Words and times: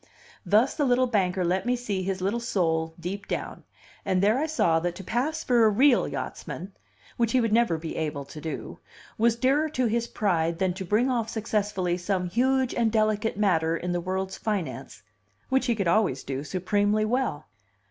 Thus 0.43 0.73
the 0.73 0.83
little 0.83 1.05
banker 1.05 1.45
let 1.45 1.63
me 1.63 1.75
see 1.75 2.01
his 2.01 2.21
little 2.21 2.39
soul, 2.39 2.95
deep 2.99 3.27
down; 3.27 3.63
and 4.03 4.19
there 4.19 4.39
I 4.39 4.47
saw 4.47 4.79
that 4.79 4.95
to 4.95 5.03
pass 5.03 5.43
for 5.43 5.63
a 5.63 5.69
real 5.69 6.07
yachtsman 6.07 6.73
which 7.17 7.33
he 7.33 7.39
would 7.39 7.53
never 7.53 7.77
be 7.77 7.95
able 7.95 8.25
to 8.25 8.41
do 8.41 8.79
was 9.19 9.35
dearer 9.35 9.69
to 9.69 9.85
his 9.85 10.07
pride 10.07 10.57
than 10.57 10.73
to 10.73 10.83
bring 10.85 11.11
off 11.11 11.29
successfully 11.29 11.97
some 11.99 12.25
huge 12.31 12.73
and 12.73 12.91
delicate 12.91 13.37
matter 13.37 13.77
in 13.77 13.91
the 13.91 14.01
world's 14.01 14.39
finance 14.39 15.03
which 15.49 15.67
he 15.67 15.75
could 15.75 15.87
always 15.87 16.23
do 16.23 16.43
supremely 16.43 17.05
well. 17.05 17.45